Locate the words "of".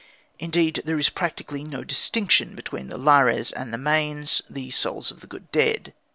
5.11-5.21